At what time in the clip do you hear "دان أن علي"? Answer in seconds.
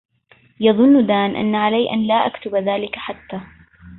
1.07-1.91